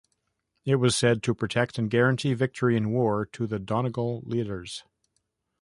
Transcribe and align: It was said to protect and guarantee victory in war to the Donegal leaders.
It 0.65 0.77
was 0.77 0.97
said 0.97 1.21
to 1.21 1.35
protect 1.35 1.77
and 1.77 1.87
guarantee 1.87 2.33
victory 2.33 2.75
in 2.75 2.89
war 2.89 3.23
to 3.33 3.45
the 3.45 3.59
Donegal 3.59 4.23
leaders. 4.25 4.83